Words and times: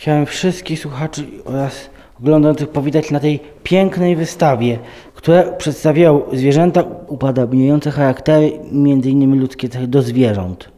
Chciałem 0.00 0.26
wszystkich 0.26 0.80
słuchaczy 0.80 1.26
oraz 1.44 1.90
oglądających 2.20 2.68
powitać 2.68 3.10
na 3.10 3.20
tej 3.20 3.40
pięknej 3.62 4.16
wystawie, 4.16 4.78
która 5.14 5.42
przedstawiała 5.42 6.20
zwierzęta 6.32 6.84
upodabniające 7.06 7.90
charaktery 7.90 8.52
m.in. 8.72 9.40
ludzkie 9.40 9.68
cechy 9.68 9.86
do 9.86 10.02
zwierząt. 10.02 10.68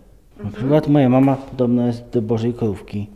Na 0.44 0.50
przykład 0.50 0.88
moja 0.88 1.08
mama 1.08 1.36
podobna 1.36 1.86
jest 1.86 2.04
do 2.12 2.22
Bożej 2.22 2.54
Krówki, 2.54 3.06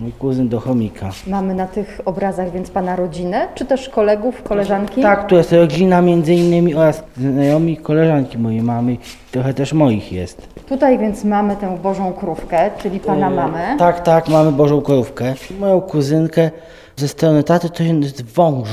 mój 0.00 0.12
kuzyn 0.12 0.48
do 0.48 0.60
chomika. 0.60 1.10
Mamy 1.26 1.54
na 1.54 1.66
tych 1.66 2.00
obrazach 2.04 2.52
więc 2.52 2.70
pana 2.70 2.96
rodzinę, 2.96 3.48
czy 3.54 3.64
też 3.64 3.88
kolegów, 3.88 4.42
koleżanki? 4.42 5.02
Tak, 5.02 5.26
tu 5.26 5.36
jest 5.36 5.52
rodzina 5.52 6.02
między 6.02 6.34
innymi 6.34 6.74
oraz 6.74 7.04
znajomi 7.16 7.76
koleżanki 7.76 8.38
mojej 8.38 8.62
mamy, 8.62 8.96
trochę 9.30 9.54
też 9.54 9.72
moich 9.72 10.12
jest. 10.12 10.48
Tutaj 10.68 10.98
więc 10.98 11.24
mamy 11.24 11.56
tę 11.56 11.78
Bożą 11.82 12.12
Krówkę, 12.12 12.70
czyli 12.78 13.00
pana 13.00 13.30
mamę. 13.30 13.76
Tak, 13.78 14.00
tak, 14.00 14.28
mamy 14.28 14.52
Bożą 14.52 14.82
Krówkę. 14.82 15.34
Moją 15.60 15.80
kuzynkę 15.80 16.50
ze 16.96 17.08
strony 17.08 17.42
taty 17.42 17.70
to 17.70 17.82
jest 17.82 18.22
wąż. 18.22 18.68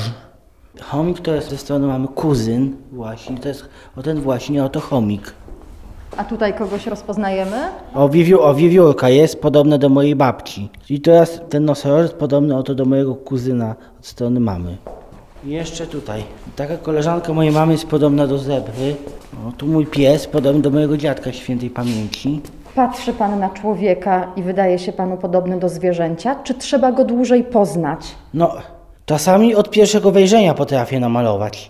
Chomik 0.82 1.20
to 1.20 1.36
jest 1.36 1.50
ze 1.50 1.58
strony 1.58 1.88
mamy 1.88 2.08
kuzyn 2.08 2.76
właśnie, 2.92 3.38
to 3.38 3.48
jest 3.48 3.70
o 3.98 4.04
ten 4.04 4.22
właśnie, 4.22 4.64
oto 4.64 4.80
chomik. 4.80 5.34
A 6.18 6.24
tutaj 6.24 6.54
kogoś 6.54 6.88
rozpoznajemy? 6.88 7.58
O, 7.96 8.10
wiewiór, 8.10 8.42
o 8.42 8.54
wiewiórka 8.56 9.10
jest 9.10 9.42
podobna 9.42 9.78
do 9.78 9.90
mojej 9.90 10.16
babci. 10.16 10.70
I 10.90 11.02
teraz 11.02 11.42
ten 11.50 11.66
nosorożec 11.66 12.12
podobny 12.12 12.58
oto 12.58 12.76
do 12.76 12.86
mojego 12.86 13.16
kuzyna 13.16 13.76
od 14.00 14.06
strony 14.08 14.40
mamy. 14.40 14.78
I 15.46 15.50
jeszcze 15.50 15.88
tutaj. 15.88 16.24
Taka 16.56 16.78
koleżanka 16.78 17.34
mojej 17.34 17.52
mamy 17.52 17.72
jest 17.72 17.88
podobna 17.88 18.28
do 18.28 18.38
zebry. 18.38 18.96
O, 19.48 19.52
tu 19.52 19.68
mój 19.68 19.86
pies 19.86 20.28
podobny 20.28 20.62
do 20.62 20.70
mojego 20.70 20.98
dziadka 20.98 21.32
świętej 21.32 21.70
pamięci. 21.70 22.42
Patrzy 22.76 23.14
pan 23.14 23.40
na 23.40 23.50
człowieka 23.50 24.32
i 24.36 24.44
wydaje 24.44 24.80
się 24.80 24.94
panu 24.94 25.18
podobny 25.18 25.60
do 25.60 25.70
zwierzęcia, 25.70 26.36
czy 26.44 26.54
trzeba 26.54 26.92
go 26.92 27.06
dłużej 27.06 27.44
poznać? 27.44 28.00
No, 28.34 28.52
czasami 29.06 29.56
od 29.56 29.70
pierwszego 29.70 30.12
wejrzenia 30.12 30.54
potrafię 30.54 31.00
namalować 31.00 31.70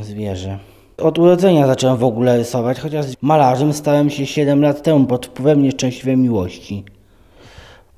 zwierzę. 0.00 0.58
Od 0.98 1.18
urodzenia 1.18 1.66
zacząłem 1.66 1.96
w 1.96 2.04
ogóle 2.04 2.36
rysować, 2.38 2.80
chociaż 2.80 3.06
malarzem 3.22 3.72
stałem 3.72 4.10
się 4.10 4.26
7 4.26 4.62
lat 4.62 4.82
temu 4.82 5.06
pod 5.06 5.26
wpływem 5.26 5.62
nieszczęśliwej 5.62 6.16
miłości. 6.16 6.84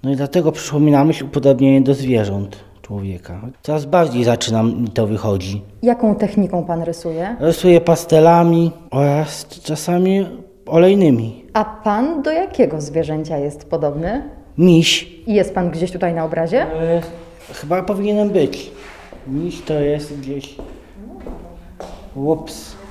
No 0.02 0.10
i 0.12 0.16
dlatego 0.16 0.52
przyszło 0.52 0.80
mi 0.80 0.90
na 0.92 1.04
myśl 1.04 1.24
upodobnienie 1.24 1.80
do 1.80 1.94
zwierząt 1.94 2.56
człowieka. 2.82 3.40
Coraz 3.62 3.84
bardziej 3.84 4.24
zaczyna 4.24 4.62
mi 4.62 4.88
to 4.88 5.06
wychodzi. 5.06 5.62
Jaką 5.82 6.14
techniką 6.14 6.64
pan 6.64 6.82
rysuje? 6.82 7.36
Rysuję 7.40 7.80
pastelami 7.80 8.70
oraz 8.90 9.46
czasami 9.48 10.26
olejnymi. 10.66 11.44
A 11.52 11.64
pan 11.64 12.22
do 12.22 12.30
jakiego 12.30 12.80
zwierzęcia 12.80 13.38
jest 13.38 13.70
podobny? 13.70 14.22
Miś. 14.58 15.02
I 15.26 15.34
jest 15.34 15.54
pan 15.54 15.70
gdzieś 15.70 15.92
tutaj 15.92 16.14
na 16.14 16.24
obrazie? 16.24 16.62
E, 16.62 17.02
chyba 17.52 17.82
powinienem 17.82 18.30
być. 18.30 18.70
Miś 19.26 19.62
to 19.62 19.74
jest 19.74 20.20
gdzieś... 20.20 20.56
Ups. 22.14 22.83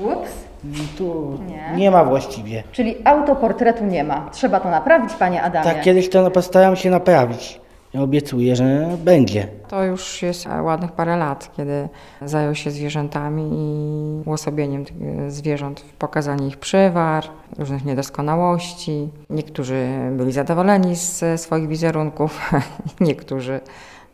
Ups. 0.00 0.50
Tu 0.98 1.38
Nie. 1.46 1.76
nie. 1.76 1.90
ma 1.90 2.04
właściwie. 2.04 2.62
Czyli 2.72 2.94
autoportretu 3.04 3.84
nie 3.84 4.04
ma. 4.04 4.28
Trzeba 4.32 4.60
to 4.60 4.70
naprawić, 4.70 5.14
panie 5.14 5.42
Adamie. 5.42 5.64
Tak, 5.64 5.80
kiedyś 5.82 6.10
to 6.10 6.30
postaram 6.30 6.76
się 6.76 6.90
naprawić. 6.90 7.60
Ja 7.94 8.02
obiecuję, 8.02 8.56
że 8.56 8.96
będzie. 9.04 9.48
To 9.68 9.84
już 9.84 10.22
jest 10.22 10.46
e, 10.46 10.62
ładnych 10.62 10.92
parę 10.92 11.16
lat, 11.16 11.50
kiedy 11.56 11.88
zajął 12.22 12.54
się 12.54 12.70
zwierzętami 12.70 13.50
i 13.52 14.28
uosobieniem 14.28 14.84
tych 14.84 14.96
e, 15.02 15.30
zwierząt, 15.30 15.84
pokazanie 15.98 16.46
ich 16.46 16.56
przywar, 16.56 17.24
różnych 17.58 17.84
niedoskonałości. 17.84 19.08
Niektórzy 19.30 19.88
byli 20.12 20.32
zadowoleni 20.32 20.96
z 20.96 21.40
swoich 21.40 21.68
wizerunków, 21.68 22.50
niektórzy 23.00 23.60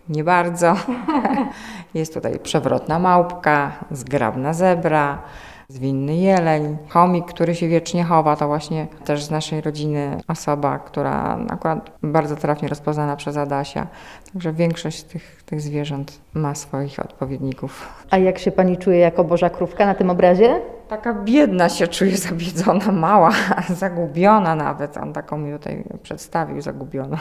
nie 0.08 0.24
bardzo. 0.24 0.74
Jest 1.94 2.14
tutaj 2.14 2.38
przewrotna 2.38 2.98
małpka, 2.98 3.72
zgrabna 3.90 4.52
zebra, 4.52 5.22
zwinny 5.68 6.16
jeleń, 6.16 6.76
chomik, 6.88 7.26
który 7.26 7.54
się 7.54 7.68
wiecznie 7.68 8.04
chowa, 8.04 8.36
to 8.36 8.46
właśnie 8.46 8.86
też 9.04 9.24
z 9.24 9.30
naszej 9.30 9.60
rodziny 9.60 10.20
osoba, 10.28 10.78
która 10.78 11.38
akurat 11.50 11.90
bardzo 12.02 12.36
trafnie 12.36 12.68
rozpoznana 12.68 13.16
przez 13.16 13.36
Adasia. 13.36 13.86
Także 14.32 14.52
większość 14.52 15.02
tych, 15.02 15.42
tych 15.46 15.60
zwierząt 15.60 16.20
ma 16.34 16.54
swoich 16.54 17.00
odpowiedników. 17.00 17.88
A 18.10 18.18
jak 18.18 18.38
się 18.38 18.50
pani 18.50 18.76
czuje 18.76 18.98
jako 18.98 19.24
Boża 19.24 19.50
Krówka 19.50 19.86
na 19.86 19.94
tym 19.94 20.10
obrazie? 20.10 20.60
Taka 20.88 21.14
biedna 21.14 21.68
się 21.68 21.88
czuje, 21.88 22.16
zabiedzona, 22.16 22.92
mała, 22.92 23.30
zagubiona 23.68 24.54
nawet. 24.54 24.96
On 24.96 25.12
taką 25.12 25.38
mi 25.38 25.52
tutaj 25.52 25.84
przedstawił, 26.02 26.60
zagubioną, 26.60 27.16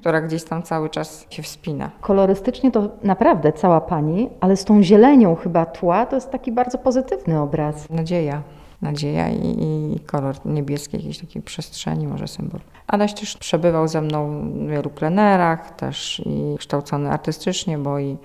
która 0.00 0.20
gdzieś 0.20 0.44
tam 0.44 0.62
cały 0.62 0.90
czas 0.90 1.26
się 1.30 1.42
wspina. 1.42 1.90
Kolorystycznie 2.00 2.70
to 2.70 2.88
naprawdę 3.02 3.52
cała 3.52 3.80
pani, 3.80 4.30
ale 4.40 4.56
z 4.56 4.64
tą 4.64 4.82
zielenią 4.82 5.34
chyba 5.34 5.66
tła 5.66 6.06
to 6.06 6.16
jest 6.16 6.30
taki 6.30 6.52
bardzo 6.52 6.78
pozytywny 6.78 7.40
obraz. 7.40 7.90
Nadzieja. 7.90 8.42
Nadzieja 8.82 9.28
i, 9.28 9.56
i 9.96 10.00
kolor 10.00 10.36
niebieski, 10.44 10.96
jakiejś 10.96 11.18
takiej 11.18 11.42
przestrzeni, 11.42 12.06
może 12.06 12.28
symbol. 12.28 12.60
Adaś 12.86 13.14
też 13.14 13.36
przebywał 13.36 13.88
ze 13.88 14.00
mną 14.00 14.40
w 14.40 14.68
wielu 14.68 14.90
plenerach, 14.90 15.76
też 15.76 16.22
i 16.26 16.56
kształcony 16.58 17.10
artystycznie, 17.10 17.78
bo 17.78 17.98
i 17.98 18.16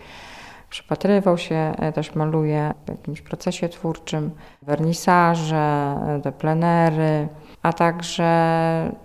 przypatrywał 0.70 1.38
się, 1.38 1.56
e, 1.56 1.92
też 1.92 2.16
maluje 2.16 2.74
w 2.86 2.90
jakimś 2.90 3.22
procesie 3.22 3.70
twórczym, 3.70 4.32
wernisaże, 4.62 5.96
e, 6.08 6.20
te 6.24 6.32
plenery, 6.32 7.28
a 7.64 7.74
także 7.74 8.24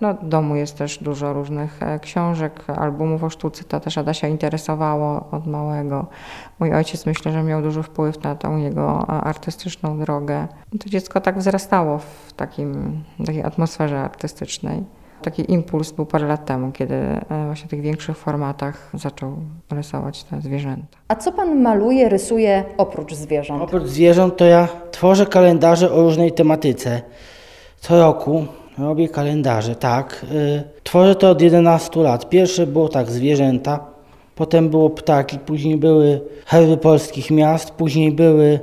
no, 0.01 0.13
w 0.13 0.27
domu 0.27 0.55
jest 0.55 0.77
też 0.77 0.97
dużo 0.97 1.33
różnych 1.33 1.83
e, 1.83 1.99
książek, 1.99 2.63
albumów 2.77 3.23
o 3.23 3.29
sztuce, 3.29 3.63
to 3.63 3.79
też 3.79 3.97
Adasia 3.97 4.27
interesowało 4.27 5.27
od 5.31 5.47
małego. 5.47 6.05
Mój 6.59 6.73
ojciec 6.73 7.05
myślę, 7.05 7.31
że 7.31 7.43
miał 7.43 7.61
duży 7.61 7.83
wpływ 7.83 8.23
na 8.23 8.35
tą 8.35 8.57
jego 8.57 9.05
e, 9.09 9.11
artystyczną 9.11 9.99
drogę. 9.99 10.47
To 10.79 10.89
dziecko 10.89 11.21
tak 11.21 11.37
wzrastało 11.37 11.97
w 11.97 12.33
takim, 12.33 13.03
takiej 13.25 13.43
atmosferze 13.43 13.99
artystycznej. 13.99 14.83
Taki 15.21 15.51
impuls 15.51 15.91
był 15.91 16.05
parę 16.05 16.27
lat 16.27 16.45
temu, 16.45 16.71
kiedy 16.71 16.95
e, 16.95 17.45
właśnie 17.45 17.67
w 17.67 17.69
tych 17.69 17.81
większych 17.81 18.17
formatach 18.17 18.89
zaczął 18.93 19.37
rysować 19.71 20.23
te 20.23 20.41
zwierzęta. 20.41 20.97
A 21.07 21.15
co 21.15 21.31
pan 21.31 21.61
maluje, 21.61 22.09
rysuje 22.09 22.63
oprócz 22.77 23.13
zwierząt? 23.13 23.63
Oprócz 23.63 23.83
zwierząt 23.83 24.37
to 24.37 24.45
ja 24.45 24.67
tworzę 24.91 25.25
kalendarze 25.25 25.91
o 25.91 26.01
różnej 26.01 26.31
tematyce. 26.31 27.01
Co 27.81 27.99
roku 27.99 28.45
robię 28.77 29.07
kalendarze, 29.07 29.75
tak. 29.75 30.25
Y, 30.31 30.63
Tworzę 30.83 31.15
to 31.15 31.29
od 31.29 31.41
11 31.41 31.99
lat. 31.99 32.29
Pierwsze 32.29 32.67
było 32.67 32.89
tak 32.89 33.11
zwierzęta, 33.11 33.85
potem 34.35 34.69
było 34.69 34.89
ptaki, 34.89 35.39
później 35.39 35.77
były 35.77 36.21
herby 36.45 36.77
polskich 36.77 37.31
miast, 37.31 37.71
później 37.71 38.11
były 38.11 38.59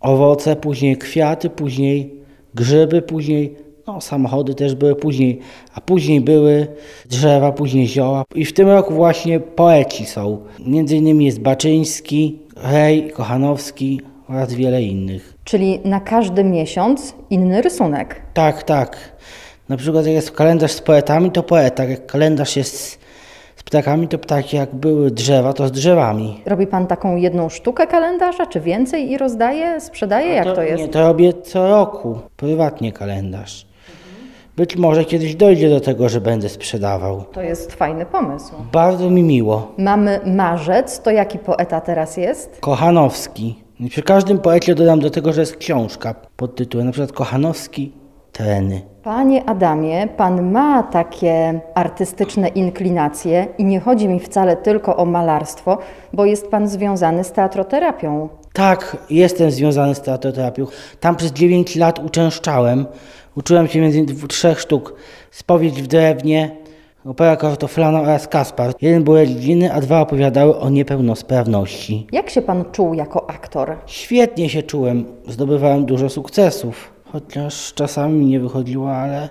owoce, 0.00 0.56
później 0.56 0.96
kwiaty, 0.96 1.50
później 1.50 2.14
grzyby, 2.54 3.02
później 3.02 3.56
no, 3.86 4.00
samochody 4.00 4.54
też 4.54 4.74
były 4.74 4.94
później, 4.96 5.38
a 5.74 5.80
później 5.80 6.20
były 6.20 6.66
drzewa, 7.10 7.52
później 7.52 7.88
zioła. 7.88 8.24
I 8.34 8.44
w 8.44 8.52
tym 8.52 8.68
roku 8.68 8.94
właśnie 8.94 9.40
poeci 9.40 10.06
są. 10.06 10.38
Między 10.66 10.96
innymi 10.96 11.24
jest 11.26 11.40
Baczyński, 11.40 12.38
Rej, 12.56 13.10
Kochanowski 13.10 14.00
oraz 14.28 14.54
wiele 14.54 14.82
innych. 14.82 15.34
Czyli 15.50 15.80
na 15.84 16.00
każdy 16.00 16.44
miesiąc 16.44 17.14
inny 17.30 17.62
rysunek. 17.62 18.20
Tak, 18.34 18.62
tak. 18.62 18.96
Na 19.68 19.76
przykład 19.76 20.06
jak 20.06 20.14
jest 20.14 20.30
kalendarz 20.30 20.72
z 20.72 20.80
poetami, 20.80 21.30
to 21.30 21.42
poeta. 21.42 21.84
Jak 21.84 22.06
kalendarz 22.06 22.56
jest 22.56 22.80
z- 22.80 22.98
ptakami, 23.64 24.08
to 24.08 24.18
ptaki. 24.18 24.56
Jak 24.56 24.74
były 24.74 25.10
drzewa, 25.10 25.52
to 25.52 25.68
z 25.68 25.72
drzewami. 25.72 26.40
Robi 26.46 26.66
pan 26.66 26.86
taką 26.86 27.16
jedną 27.16 27.48
sztukę 27.48 27.86
kalendarza, 27.86 28.46
czy 28.46 28.60
więcej 28.60 29.10
i 29.10 29.18
rozdaje, 29.18 29.80
sprzedaje? 29.80 30.34
Jak 30.34 30.54
to 30.54 30.62
jest? 30.62 30.82
Nie, 30.82 30.88
to 30.88 31.00
robię 31.00 31.32
co 31.32 31.68
roku, 31.68 32.18
prywatnie 32.36 32.92
kalendarz. 32.92 33.66
Być 34.56 34.76
może 34.76 35.04
kiedyś 35.04 35.34
dojdzie 35.34 35.70
do 35.70 35.80
tego, 35.80 36.08
że 36.08 36.20
będę 36.20 36.48
sprzedawał. 36.48 37.24
To 37.32 37.42
jest 37.42 37.72
fajny 37.72 38.06
pomysł. 38.06 38.52
Bardzo 38.72 39.10
mi 39.10 39.22
miło. 39.22 39.72
Mamy 39.78 40.20
marzec, 40.26 41.00
to 41.00 41.10
jaki 41.10 41.38
poeta 41.38 41.80
teraz 41.80 42.16
jest? 42.16 42.58
Kochanowski. 42.60 43.69
Przy 43.88 44.02
każdym 44.02 44.38
poecie 44.38 44.74
dodam 44.74 45.00
do 45.00 45.10
tego, 45.10 45.32
że 45.32 45.40
jest 45.40 45.56
książka 45.56 46.14
pod 46.36 46.56
tytułem 46.56 46.86
na 46.86 46.92
przykład 46.92 47.12
Kochanowski 47.12 47.92
Treny. 48.32 48.82
Panie 49.02 49.48
Adamie, 49.48 50.08
pan 50.16 50.50
ma 50.50 50.82
takie 50.82 51.60
artystyczne 51.74 52.48
inklinacje 52.48 53.46
i 53.58 53.64
nie 53.64 53.80
chodzi 53.80 54.08
mi 54.08 54.20
wcale 54.20 54.56
tylko 54.56 54.96
o 54.96 55.04
malarstwo, 55.04 55.78
bo 56.12 56.24
jest 56.24 56.48
pan 56.48 56.68
związany 56.68 57.24
z 57.24 57.32
teatroterapią. 57.32 58.28
Tak, 58.52 58.96
jestem 59.10 59.50
związany 59.50 59.94
z 59.94 60.00
teatroterapią. 60.00 60.66
Tam 61.00 61.16
przez 61.16 61.32
9 61.32 61.76
lat 61.76 61.98
uczęszczałem. 61.98 62.86
Uczyłem 63.36 63.68
się 63.68 63.80
między 63.80 64.28
trzech 64.28 64.60
sztuk. 64.60 64.94
Spowiedź 65.30 65.82
w 65.82 65.86
drewnie, 65.86 66.56
opera 67.04 67.36
kartoflana 67.36 68.00
oraz 68.00 68.28
Kaspar. 68.28 68.72
Jeden 68.80 69.04
był 69.04 69.14
religijny, 69.14 69.72
a 69.72 69.80
dwa 69.80 70.00
opowiadały 70.00 70.58
o 70.58 70.70
niepełnosprawności. 70.70 72.06
Jak 72.12 72.30
się 72.30 72.42
pan 72.42 72.64
czuł 72.72 72.94
jako 72.94 73.30
aktor? 73.30 73.76
Świetnie 73.86 74.48
się 74.48 74.62
czułem, 74.62 75.04
zdobywałem 75.28 75.86
dużo 75.86 76.08
sukcesów. 76.08 76.92
Chociaż 77.12 77.74
czasami 77.74 78.18
mi 78.18 78.26
nie 78.26 78.40
wychodziło, 78.40 78.92
ale 78.92 79.28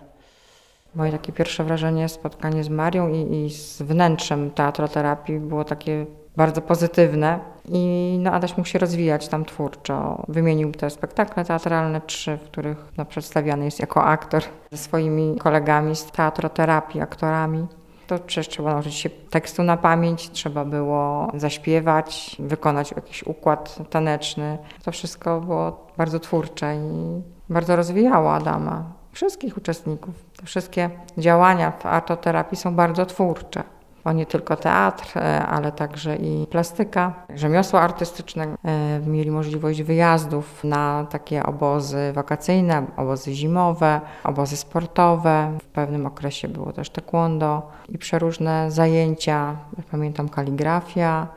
Moje 0.95 1.11
takie 1.11 1.31
pierwsze 1.31 1.63
wrażenie, 1.63 2.09
spotkanie 2.09 2.63
z 2.63 2.69
Marią 2.69 3.09
i, 3.09 3.45
i 3.45 3.49
z 3.49 3.81
wnętrzem 3.81 4.51
teatroterapii 4.51 5.39
było 5.39 5.63
takie 5.63 6.05
bardzo 6.39 6.61
pozytywne 6.61 7.39
i 7.69 8.17
no, 8.21 8.31
Adaś 8.31 8.57
mógł 8.57 8.69
się 8.69 8.79
rozwijać 8.79 9.27
tam 9.27 9.45
twórczo. 9.45 10.23
Wymienił 10.27 10.71
te 10.71 10.89
spektakle 10.89 11.45
teatralne, 11.45 12.01
trzy, 12.01 12.37
w 12.37 12.43
których 12.43 12.77
no, 12.97 13.05
przedstawiany 13.05 13.65
jest 13.65 13.79
jako 13.79 14.03
aktor 14.03 14.43
ze 14.71 14.77
swoimi 14.77 15.35
kolegami 15.39 15.95
z 15.95 16.05
teatroterapii, 16.05 17.01
aktorami. 17.01 17.67
To 18.07 18.19
przecież 18.19 18.47
trzeba 18.47 18.73
nauczyć 18.73 18.93
się 18.93 19.09
tekstu 19.09 19.63
na 19.63 19.77
pamięć, 19.77 20.29
trzeba 20.29 20.65
było 20.65 21.31
zaśpiewać, 21.33 22.35
wykonać 22.39 22.91
jakiś 22.91 23.23
układ 23.23 23.77
taneczny. 23.89 24.57
To 24.83 24.91
wszystko 24.91 25.41
było 25.41 25.87
bardzo 25.97 26.19
twórcze 26.19 26.75
i 26.75 27.21
bardzo 27.49 27.75
rozwijało 27.75 28.33
Adama, 28.33 28.83
wszystkich 29.11 29.57
uczestników. 29.57 30.15
Te 30.39 30.45
wszystkie 30.45 30.89
działania 31.17 31.71
w 31.71 31.85
artoterapii 31.85 32.57
są 32.57 32.75
bardzo 32.75 33.05
twórcze 33.05 33.63
bo 34.03 34.11
nie 34.11 34.25
tylko 34.25 34.55
teatr, 34.55 35.17
e, 35.17 35.45
ale 35.45 35.71
także 35.71 36.15
i 36.15 36.47
plastyka, 36.47 37.13
rzemiosła 37.35 37.81
artystyczne. 37.81 38.47
E, 38.65 38.99
mieli 38.99 39.31
możliwość 39.31 39.83
wyjazdów 39.83 40.63
na 40.63 41.07
takie 41.09 41.43
obozy 41.43 42.11
wakacyjne, 42.13 42.85
obozy 42.97 43.33
zimowe, 43.33 44.01
obozy 44.23 44.57
sportowe. 44.57 45.57
W 45.63 45.67
pewnym 45.67 46.05
okresie 46.05 46.47
było 46.47 46.73
też 46.73 46.89
taekwondo 46.89 47.71
i 47.89 47.97
przeróżne 47.97 48.71
zajęcia, 48.71 49.55
pamiętam 49.91 50.29
kaligrafia, 50.29 51.27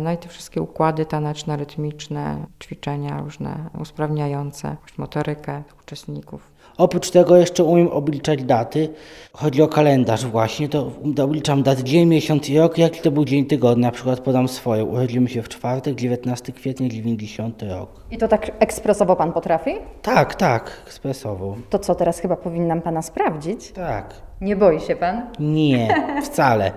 no 0.00 0.12
i 0.12 0.16
te 0.16 0.28
wszystkie 0.28 0.62
układy 0.62 1.06
taneczne, 1.06 1.56
rytmiczne, 1.56 2.46
ćwiczenia 2.62 3.20
różne 3.20 3.70
usprawniające 3.80 4.76
motorykę 4.98 5.62
uczestników. 5.82 6.54
Oprócz 6.78 7.10
tego 7.10 7.36
jeszcze 7.36 7.64
umiem 7.64 7.88
obliczać 7.88 8.44
daty. 8.44 8.88
Chodzi 9.32 9.62
o 9.62 9.68
kalendarz 9.68 10.26
właśnie, 10.26 10.68
to 10.68 10.90
obliczam 11.22 11.62
daty 11.62 11.84
dzień, 11.84 12.08
miesiąc 12.08 12.48
i 12.48 12.58
rok, 12.58 12.78
jaki 12.78 13.00
to 13.00 13.10
był 13.10 13.24
dzień 13.24 13.46
tygodnia. 13.46 13.88
Na 13.88 13.92
przykład 13.92 14.20
podam 14.20 14.48
swoje. 14.48 14.84
Urodziłem 14.84 15.28
się 15.28 15.42
w 15.42 15.48
czwartek, 15.48 15.94
19 15.94 16.52
kwietnia, 16.52 16.88
90 16.88 17.62
rok. 17.62 17.90
I 18.10 18.18
to 18.18 18.28
tak 18.28 18.50
ekspresowo 18.58 19.16
pan 19.16 19.32
potrafi? 19.32 19.70
Tak, 20.02 20.34
tak, 20.34 20.82
ekspresowo. 20.86 21.56
To 21.70 21.78
co, 21.78 21.94
teraz 21.94 22.18
chyba 22.18 22.36
powinnam 22.36 22.82
pana 22.82 23.02
sprawdzić? 23.02 23.72
Tak. 23.72 24.14
Nie 24.40 24.56
boi 24.56 24.80
się 24.80 24.96
pan? 24.96 25.26
Nie, 25.38 26.02
wcale. 26.26 26.72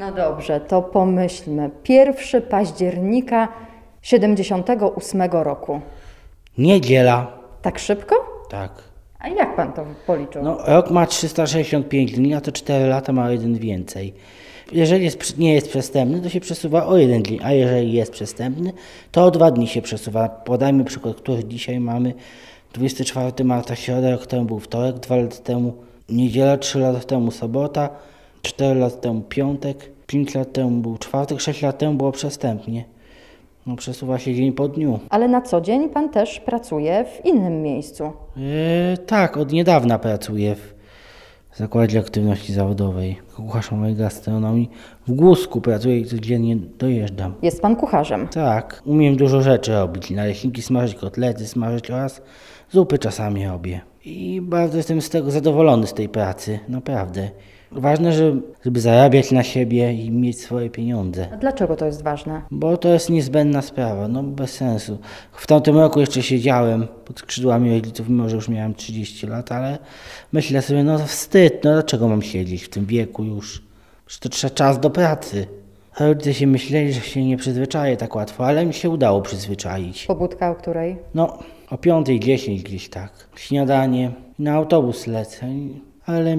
No 0.00 0.12
dobrze, 0.12 0.60
to 0.60 0.82
pomyślmy. 0.82 1.70
1 1.88 2.42
października 2.42 3.48
78 4.02 5.22
roku. 5.32 5.80
Niedziela. 6.58 7.26
Tak 7.62 7.78
szybko? 7.78 8.14
Tak. 8.50 8.72
A 9.18 9.28
jak 9.28 9.56
pan 9.56 9.72
to 9.72 9.84
policzył? 10.06 10.42
No, 10.42 10.58
rok 10.66 10.90
ma 10.90 11.06
365 11.06 12.12
dni, 12.12 12.34
a 12.34 12.40
to 12.40 12.52
4 12.52 12.86
lata 12.86 13.12
ma 13.12 13.30
jeden 13.30 13.54
więcej. 13.54 14.14
Jeżeli 14.72 15.04
jest, 15.04 15.38
nie 15.38 15.54
jest 15.54 15.68
przestępny, 15.68 16.20
to 16.20 16.28
się 16.28 16.40
przesuwa 16.40 16.86
o 16.86 16.96
jeden 16.96 17.22
dzień, 17.24 17.38
a 17.42 17.52
jeżeli 17.52 17.92
jest 17.92 18.12
przestępny, 18.12 18.72
to 19.12 19.24
o 19.24 19.30
dwa 19.30 19.50
dni 19.50 19.68
się 19.68 19.82
przesuwa. 19.82 20.28
Podajmy 20.28 20.84
przykład, 20.84 21.16
który 21.16 21.44
dzisiaj 21.44 21.80
mamy. 21.80 22.14
24 22.72 23.44
marca, 23.44 23.76
środa, 23.76 24.10
rok 24.10 24.26
temu 24.26 24.44
był 24.44 24.60
wtorek, 24.60 24.98
dwa 24.98 25.16
lata 25.16 25.36
temu 25.36 25.74
niedziela, 26.08 26.56
trzy 26.56 26.78
lata 26.78 27.00
temu 27.00 27.30
sobota, 27.30 27.88
cztery 28.42 28.80
lata 28.80 28.96
temu 28.96 29.20
piątek, 29.20 29.90
pięć 30.06 30.34
lat 30.34 30.52
temu 30.52 30.80
był 30.80 30.98
czwartek, 30.98 31.40
sześć 31.40 31.62
lat 31.62 31.78
temu 31.78 31.94
było 31.94 32.12
przestępnie. 32.12 32.84
No, 33.66 33.76
przesuwa 33.76 34.18
się 34.18 34.34
dzień 34.34 34.52
po 34.52 34.68
dniu. 34.68 34.98
Ale 35.10 35.28
na 35.28 35.40
co 35.40 35.60
dzień 35.60 35.88
pan 35.88 36.08
też 36.08 36.40
pracuje 36.40 37.04
w 37.04 37.26
innym 37.26 37.62
miejscu. 37.62 38.12
Yy, 38.36 38.98
tak, 39.06 39.36
od 39.36 39.52
niedawna 39.52 39.98
pracuję 39.98 40.54
w 40.54 40.74
Zakładzie 41.56 41.98
Aktywności 41.98 42.52
Zawodowej. 42.52 43.18
Kucharz 43.36 43.70
mojej 43.70 43.96
gastronomii. 43.96 44.70
W 45.06 45.12
Głusku 45.12 45.60
pracuję 45.60 45.98
i 45.98 46.04
codziennie 46.04 46.56
dojeżdżam. 46.56 47.34
Jest 47.42 47.62
pan 47.62 47.76
kucharzem. 47.76 48.28
Tak, 48.28 48.82
umiem 48.86 49.16
dużo 49.16 49.42
rzeczy 49.42 49.72
robić. 49.72 50.10
Naleśniki 50.10 50.62
smażyć, 50.62 50.98
kotlety 50.98 51.46
smażyć 51.46 51.90
oraz 51.90 52.22
zupy 52.70 52.98
czasami 52.98 53.46
robię. 53.46 53.80
I 54.04 54.40
bardzo 54.42 54.76
jestem 54.76 55.02
z 55.02 55.10
tego 55.10 55.30
zadowolony 55.30 55.86
z 55.86 55.94
tej 55.94 56.08
pracy, 56.08 56.58
naprawdę. 56.68 57.30
Ważne, 57.72 58.12
żeby, 58.12 58.42
żeby 58.64 58.80
zarabiać 58.80 59.32
na 59.32 59.42
siebie 59.42 59.92
i 59.92 60.10
mieć 60.10 60.40
swoje 60.40 60.70
pieniądze. 60.70 61.28
A 61.32 61.36
dlaczego 61.36 61.76
to 61.76 61.86
jest 61.86 62.02
ważne? 62.02 62.42
Bo 62.50 62.76
to 62.76 62.88
jest 62.88 63.10
niezbędna 63.10 63.62
sprawa, 63.62 64.08
no 64.08 64.22
bez 64.22 64.50
sensu. 64.50 64.98
W 65.32 65.46
tamtym 65.46 65.78
roku 65.78 66.00
jeszcze 66.00 66.22
siedziałem 66.22 66.86
pod 67.04 67.18
skrzydłami 67.18 67.70
rodziców, 67.70 68.08
mimo 68.08 68.28
że 68.28 68.36
już 68.36 68.48
miałem 68.48 68.74
30 68.74 69.26
lat, 69.26 69.52
ale 69.52 69.78
myślę 70.32 70.62
sobie, 70.62 70.84
no 70.84 70.98
wstyd, 70.98 71.64
no 71.64 71.72
dlaczego 71.72 72.08
mam 72.08 72.22
siedzieć 72.22 72.62
w 72.62 72.68
tym 72.68 72.86
wieku 72.86 73.24
już? 73.24 73.62
Przecież 74.06 74.20
to 74.20 74.28
trzeba 74.28 74.54
czas 74.54 74.80
do 74.80 74.90
pracy. 74.90 75.46
A 75.94 76.06
rodzice 76.06 76.34
się 76.34 76.46
myśleli, 76.46 76.92
że 76.92 77.00
się 77.00 77.24
nie 77.24 77.36
przyzwyczaję 77.36 77.96
tak 77.96 78.14
łatwo, 78.16 78.46
ale 78.46 78.66
mi 78.66 78.74
się 78.74 78.90
udało 78.90 79.22
przyzwyczaić. 79.22 80.06
Pobudka 80.06 80.50
o 80.50 80.54
której? 80.54 80.96
No, 81.14 81.38
o 81.70 81.76
5.10 81.76 82.62
gdzieś 82.62 82.88
tak. 82.88 83.12
Śniadanie, 83.36 84.10
na 84.38 84.52
autobus 84.52 85.06
lecę, 85.06 85.46
ale 86.10 86.36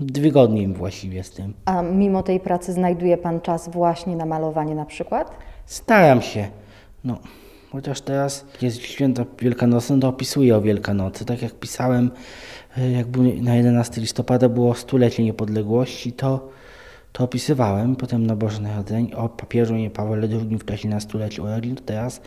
wygodniej 0.00 0.68
właściwie 0.68 1.24
z 1.24 1.30
tym. 1.30 1.54
A 1.64 1.82
mimo 1.82 2.22
tej 2.22 2.40
pracy 2.40 2.72
znajduje 2.72 3.16
pan 3.16 3.40
czas 3.40 3.68
właśnie 3.68 4.16
na 4.16 4.26
malowanie 4.26 4.74
na 4.74 4.84
przykład? 4.84 5.30
Staram 5.66 6.22
się. 6.22 6.48
No, 7.04 7.18
chociaż 7.72 8.00
teraz 8.00 8.44
jest 8.62 8.82
święto 8.82 9.24
wielkanocne, 9.38 10.00
to 10.00 10.08
opisuję 10.08 10.56
o 10.56 10.60
Wielkanocy. 10.60 11.24
Tak 11.24 11.42
jak 11.42 11.54
pisałem, 11.54 12.10
y, 12.78 12.90
jak 12.90 13.06
był 13.06 13.22
na 13.42 13.56
11 13.56 14.00
listopada 14.00 14.48
było 14.48 14.74
stulecie 14.74 15.24
niepodległości, 15.24 16.12
to, 16.12 16.48
to 17.12 17.24
opisywałem. 17.24 17.96
Potem 17.96 18.26
na 18.26 18.36
Boże 18.36 18.60
Narodzenie 18.60 19.16
o 19.16 19.28
papieżu 19.28 19.74
nie 19.74 19.90
Pawle 19.90 20.28
II 20.32 20.58
w 20.58 20.64
czasie 20.64 20.88
na 20.88 21.00
stulecie 21.00 21.42
urodzin, 21.42 21.76
to 21.76 21.82
teraz 21.82 22.20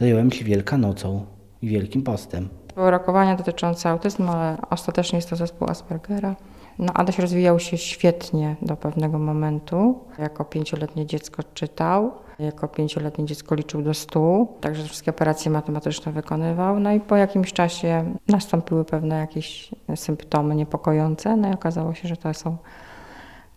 zająłem 0.00 0.32
się 0.32 0.44
Wielkanocą 0.44 1.26
i 1.62 1.68
Wielkim 1.68 2.02
Postem. 2.02 2.48
Były 2.76 2.90
rokowania 2.90 3.36
dotyczące 3.36 3.88
autyzmu, 3.88 4.32
ale 4.32 4.56
ostatecznie 4.70 5.16
jest 5.16 5.30
to 5.30 5.36
zespół 5.36 5.70
Aspergera. 5.70 6.36
No, 6.78 6.92
Adaś 6.92 7.18
rozwijał 7.18 7.58
się 7.58 7.78
świetnie 7.78 8.56
do 8.62 8.76
pewnego 8.76 9.18
momentu. 9.18 9.98
Jako 10.18 10.44
pięcioletnie 10.44 11.06
dziecko 11.06 11.42
czytał, 11.54 12.12
jako 12.38 12.68
pięcioletnie 12.68 13.24
dziecko 13.24 13.54
liczył 13.54 13.82
do 13.82 13.94
stu, 13.94 14.48
także 14.60 14.84
wszystkie 14.84 15.10
operacje 15.10 15.50
matematyczne 15.50 16.12
wykonywał. 16.12 16.80
No 16.80 16.92
i 16.92 17.00
po 17.00 17.16
jakimś 17.16 17.52
czasie 17.52 18.14
nastąpiły 18.28 18.84
pewne 18.84 19.18
jakieś 19.18 19.70
symptomy 19.94 20.54
niepokojące, 20.54 21.36
no 21.36 21.50
i 21.50 21.54
okazało 21.54 21.94
się, 21.94 22.08
że 22.08 22.16
to 22.16 22.34
są 22.34 22.56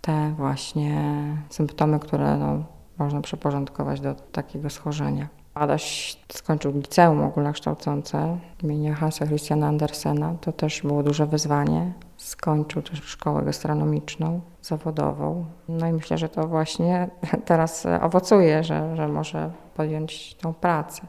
te 0.01 0.33
właśnie 0.37 1.03
symptomy, 1.49 1.99
które 1.99 2.37
no, 2.37 2.63
można 2.97 3.21
przyporządkować 3.21 4.01
do 4.01 4.15
takiego 4.15 4.69
schorzenia. 4.69 5.38
Adaś 5.59 6.17
skończył 6.31 6.71
liceum 6.71 7.23
ogólnokształcące 7.23 8.37
imienia 8.63 8.95
Hansa 8.95 9.27
Christiana 9.27 9.67
Andersena. 9.67 10.35
To 10.41 10.51
też 10.51 10.81
było 10.81 11.03
duże 11.03 11.25
wyzwanie. 11.25 11.93
Skończył 12.17 12.81
też 12.81 13.03
szkołę 13.03 13.41
gastronomiczną, 13.41 14.41
zawodową. 14.61 15.45
No 15.69 15.87
i 15.87 15.93
myślę, 15.93 16.17
że 16.17 16.29
to 16.29 16.47
właśnie 16.47 17.09
teraz 17.45 17.85
owocuje, 18.01 18.63
że, 18.63 18.95
że 18.95 19.07
może 19.07 19.51
podjąć 19.75 20.35
tą 20.35 20.53
pracę. 20.53 21.01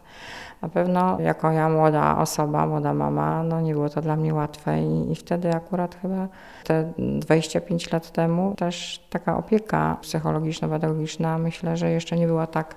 Na 0.63 0.69
pewno 0.69 1.21
jako 1.21 1.51
ja 1.51 1.69
młoda 1.69 2.19
osoba, 2.19 2.67
młoda 2.67 2.95
mama, 2.95 3.43
no 3.43 3.61
nie 3.61 3.73
było 3.73 3.89
to 3.89 4.01
dla 4.01 4.17
mnie 4.17 4.35
łatwe 4.35 4.83
i, 4.83 5.13
i 5.13 5.17
wtedy 5.17 5.55
akurat 5.55 5.95
chyba 6.03 6.29
te 6.65 6.93
25 6.99 7.93
lat 7.93 8.11
temu 8.11 8.55
też 8.55 9.07
taka 9.11 9.37
opieka 9.37 9.97
psychologiczno-pedagogiczna 10.01 11.39
myślę, 11.39 11.77
że 11.77 11.91
jeszcze 11.91 12.17
nie 12.17 12.27
była 12.27 12.47
tak 12.47 12.75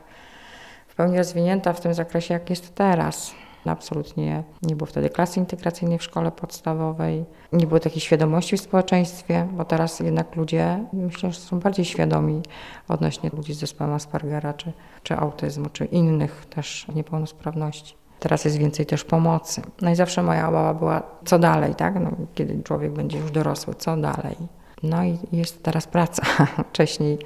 w 0.94 0.96
pełni 0.96 1.18
rozwinięta 1.18 1.74
w 1.74 1.82
tym 1.82 1.94
zakresie, 1.94 2.34
jak 2.34 2.50
jest 2.50 2.76
teraz. 2.76 3.32
Absolutnie 3.66 4.44
nie 4.62 4.76
było 4.76 4.86
wtedy 4.86 5.10
klasy 5.10 5.40
integracyjnej 5.40 5.98
w 5.98 6.04
szkole 6.04 6.32
podstawowej, 6.32 7.26
nie 7.54 7.68
było 7.68 7.80
takiej 7.80 8.02
świadomości 8.02 8.58
w 8.58 8.62
społeczeństwie, 8.62 9.48
bo 9.52 9.66
teraz 9.66 10.00
jednak 10.00 10.36
ludzie 10.36 10.84
myślę, 10.94 11.32
że 11.32 11.40
są 11.40 11.60
bardziej 11.60 11.86
świadomi 11.86 12.42
odnośnie 12.88 13.30
ludzi 13.30 13.54
z 13.54 13.60
zespołem 13.60 13.94
Aspergera, 13.94 14.54
czy, 14.54 14.74
czy 15.04 15.18
autyzmu, 15.18 15.70
czy 15.74 15.86
innych 15.86 16.46
też 16.50 16.88
niepełnosprawności. 16.96 17.96
Teraz 18.20 18.46
jest 18.46 18.58
więcej 18.58 18.86
też 18.86 19.04
pomocy. 19.04 19.62
No 19.82 19.92
i 19.92 19.96
zawsze 19.96 20.24
moja 20.24 20.50
obawa 20.50 20.74
była, 20.74 21.04
co 21.26 21.40
dalej, 21.40 21.76
tak? 21.76 21.96
No, 22.00 22.12
kiedy 22.36 22.64
człowiek 22.64 22.92
będzie 22.92 23.18
już 23.18 23.32
dorosły, 23.32 23.76
co 23.76 23.98
dalej? 23.98 24.36
No 24.84 25.04
i 25.04 25.18
jest 25.32 25.64
teraz 25.64 25.88
praca. 25.88 26.24
Wcześniej 26.72 27.20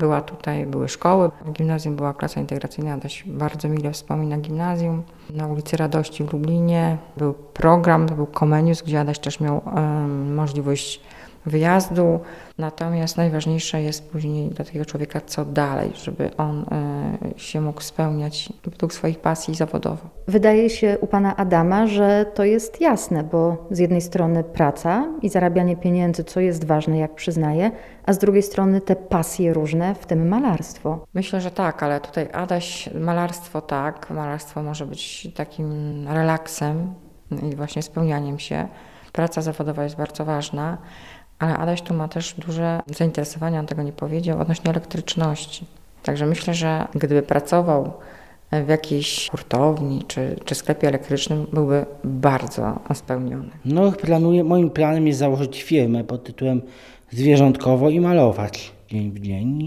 była 0.00 0.20
tutaj, 0.20 0.66
były 0.66 0.88
szkoły, 0.88 1.30
w 1.44 1.52
gimnazjum 1.52 1.96
była 1.96 2.14
klasa 2.14 2.40
integracyjna, 2.40 2.98
dość 2.98 3.24
bardzo 3.28 3.68
mile 3.68 3.92
wspomina 3.92 4.38
gimnazjum. 4.38 5.02
Na 5.34 5.46
ulicy 5.46 5.76
Radości 5.76 6.24
w 6.24 6.32
Lublinie 6.32 6.96
był 7.16 7.34
program, 7.34 8.08
to 8.08 8.14
był 8.14 8.26
Comenius, 8.26 8.82
gdzie 8.82 9.00
Adaś 9.00 9.18
też 9.18 9.40
miał 9.40 9.62
możliwość 10.34 11.00
wyjazdu. 11.46 12.20
Natomiast 12.58 13.16
najważniejsze 13.16 13.82
jest 13.82 14.10
później 14.10 14.48
dla 14.48 14.64
takiego 14.64 14.84
człowieka, 14.84 15.20
co 15.26 15.44
dalej, 15.44 15.92
żeby 15.94 16.36
on 16.36 16.64
e, 16.72 17.38
się 17.38 17.60
mógł 17.60 17.80
spełniać 17.80 18.52
według 18.64 18.94
swoich 18.94 19.18
pasji 19.18 19.54
zawodowo. 19.54 20.08
Wydaje 20.28 20.70
się 20.70 20.98
u 21.00 21.06
pana 21.06 21.36
Adama, 21.36 21.86
że 21.86 22.26
to 22.34 22.44
jest 22.44 22.80
jasne, 22.80 23.24
bo 23.24 23.66
z 23.70 23.78
jednej 23.78 24.00
strony 24.00 24.44
praca 24.44 25.04
i 25.22 25.28
zarabianie 25.28 25.76
pieniędzy, 25.76 26.24
co 26.24 26.40
jest 26.40 26.64
ważne, 26.64 26.98
jak 26.98 27.14
przyznaję, 27.14 27.70
a 28.06 28.12
z 28.12 28.18
drugiej 28.18 28.42
strony 28.42 28.80
te 28.80 28.96
pasje 28.96 29.52
różne, 29.52 29.94
w 29.94 30.06
tym 30.06 30.28
malarstwo. 30.28 31.06
Myślę, 31.14 31.40
że 31.40 31.50
tak, 31.50 31.82
ale 31.82 32.00
tutaj 32.00 32.28
Adaś, 32.32 32.90
malarstwo 32.94 33.60
tak, 33.60 34.10
malarstwo 34.10 34.62
może 34.62 34.86
być 34.86 35.28
takim 35.34 35.70
relaksem 36.08 36.94
i 37.52 37.56
właśnie 37.56 37.82
spełnianiem 37.82 38.38
się. 38.38 38.68
Praca 39.12 39.42
zawodowa 39.42 39.84
jest 39.84 39.96
bardzo 39.96 40.24
ważna, 40.24 40.78
ale 41.40 41.56
Adaś 41.56 41.82
tu 41.82 41.94
ma 41.94 42.08
też 42.08 42.34
duże 42.34 42.80
zainteresowania, 42.86 43.60
on 43.60 43.66
tego 43.66 43.82
nie 43.82 43.92
powiedział, 43.92 44.40
odnośnie 44.40 44.70
elektryczności. 44.70 45.66
Także 46.02 46.26
myślę, 46.26 46.54
że 46.54 46.88
gdyby 46.94 47.22
pracował 47.22 47.92
w 48.52 48.68
jakiejś 48.68 49.28
hurtowni 49.30 50.04
czy, 50.08 50.36
czy 50.44 50.54
sklepie 50.54 50.88
elektrycznym, 50.88 51.46
byłby 51.52 51.86
bardzo 52.04 52.80
spełniony. 52.94 53.50
No, 53.64 53.92
planuję, 53.92 54.44
moim 54.44 54.70
planem 54.70 55.06
jest 55.06 55.18
założyć 55.18 55.62
firmę 55.62 56.04
pod 56.04 56.24
tytułem 56.24 56.62
Zwierzątkowo 57.10 57.90
i 57.90 58.00
malować 58.00 58.72
dzień 58.88 59.10
w 59.10 59.20
dzień 59.20 59.62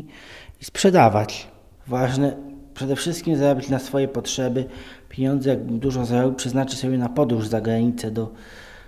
i, 0.61 0.65
sprzedawać. 0.65 1.47
Ważne 1.87 2.37
przede 2.73 2.95
wszystkim 2.95 3.35
zarabiać 3.35 3.69
na 3.69 3.79
swoje 3.79 4.07
potrzeby. 4.07 4.65
Pieniądze, 5.09 5.49
jakbym 5.49 5.79
dużo 5.79 6.05
zarobił, 6.05 6.35
przeznaczyć 6.35 6.79
sobie 6.79 6.97
na 6.97 7.09
podróż 7.09 7.47
za 7.47 7.61
granicę, 7.61 8.11
do, 8.11 8.31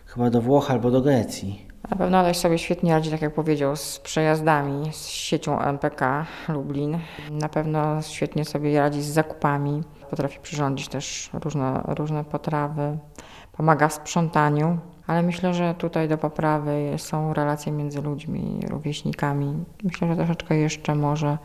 chyba 0.06 0.30
do 0.30 0.42
Włoch 0.42 0.72
albo 0.72 0.92
do 0.92 1.02
Grecji. 1.02 1.66
Na 1.92 1.98
pewno 1.98 2.18
Adaś 2.18 2.38
sobie 2.38 2.58
świetnie 2.58 2.94
radzi, 2.94 3.12
tak 3.12 3.22
jak 3.22 3.34
powiedział, 3.34 3.76
z 3.76 4.00
przejazdami, 4.00 4.94
z 4.94 5.08
siecią 5.08 5.60
MPK 5.60 6.26
Lublin. 6.50 7.00
Na 7.32 7.50
pewno 7.50 8.02
świetnie 8.02 8.46
sobie 8.46 8.80
radzi 8.80 9.02
z 9.02 9.06
zakupami. 9.06 9.84
Potrafi 10.10 10.40
przyrządzić 10.40 10.88
też 10.88 11.30
różne, 11.34 11.82
różne 11.88 12.24
potrawy. 12.24 12.98
Pomaga 13.52 13.88
w 13.88 13.94
sprzątaniu. 13.94 14.78
Ale 15.08 15.24
myślę, 15.24 15.54
że 15.54 15.76
tutaj 15.76 16.08
do 16.10 16.18
poprawy 16.18 16.94
są 16.98 17.34
relacje 17.34 17.72
między 17.72 18.02
ludźmi, 18.02 18.60
rówieśnikami. 18.70 19.66
Myślę, 19.84 20.08
że 20.08 20.16
troszeczkę 20.16 20.58
jeszcze 20.58 20.96
może 20.96 21.38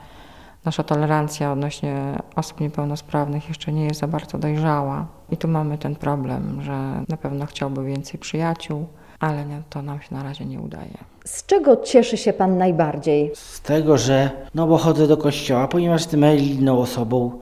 nasza 0.64 0.82
tolerancja 0.82 1.52
odnośnie 1.52 2.18
osób 2.37 2.61
niepełnosprawnych 2.61 3.49
jeszcze 3.49 3.73
nie 3.73 3.85
jest 3.85 4.00
za 4.00 4.09
bardzo 4.09 4.38
dojrzała. 4.38 5.06
I 5.30 5.37
tu 5.37 5.49
mamy 5.49 5.78
ten 5.78 5.97
problem, 5.97 6.62
że 6.62 7.04
na 7.09 7.16
pewno 7.16 7.47
chciałby 7.47 7.85
więcej 7.85 8.20
przyjaciół, 8.20 8.87
ale 9.20 9.46
nie, 9.46 9.62
to 9.70 9.82
nam 9.82 10.00
się 10.00 10.14
na 10.14 10.22
razie 10.22 10.44
nie 10.44 10.60
udaje. 10.60 10.98
Z 11.24 11.46
czego 11.46 11.76
cieszy 11.76 12.16
się 12.16 12.32
pan 12.32 12.58
najbardziej? 12.58 13.30
Z 13.34 13.60
tego, 13.60 13.98
że 13.98 14.30
no 14.54 14.66
bo 14.66 14.78
chodzę 14.78 15.06
do 15.06 15.16
kościoła, 15.16 15.68
ponieważ 15.68 16.00
jestem 16.00 16.24
religijną 16.24 16.78
osobą, 16.78 17.40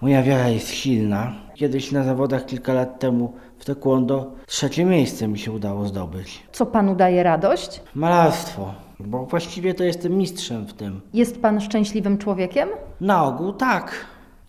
moja 0.00 0.22
wiara 0.22 0.48
jest 0.48 0.68
silna. 0.70 1.32
Kiedyś 1.54 1.92
na 1.92 2.04
zawodach 2.04 2.46
kilka 2.46 2.72
lat 2.72 2.98
temu 3.00 3.32
w 3.58 3.64
taekwondo 3.64 4.32
trzecie 4.46 4.84
miejsce 4.84 5.28
mi 5.28 5.38
się 5.38 5.52
udało 5.52 5.86
zdobyć. 5.86 6.42
Co 6.52 6.66
panu 6.66 6.94
daje 6.94 7.22
radość? 7.22 7.80
Malarstwo, 7.94 8.74
bo 9.00 9.26
właściwie 9.26 9.74
to 9.74 9.84
jestem 9.84 10.16
mistrzem 10.18 10.66
w 10.66 10.72
tym. 10.72 11.00
Jest 11.14 11.42
pan 11.42 11.60
szczęśliwym 11.60 12.18
człowiekiem? 12.18 12.68
Na 13.00 13.24
ogół 13.24 13.52
tak. 13.52 13.92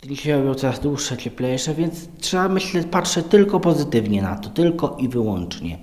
Dni 0.02 0.16
się 0.16 0.36
robią 0.36 0.54
coraz 0.54 0.80
dłuższe, 0.80 1.16
cieplejsze, 1.16 1.74
więc 1.74 2.08
trzeba 2.20 2.48
myśleć, 2.48 2.86
patrzę 2.90 3.22
tylko 3.22 3.60
pozytywnie 3.60 4.22
na 4.22 4.36
to, 4.36 4.50
tylko 4.50 4.96
i 4.98 5.08
wyłącznie. 5.08 5.78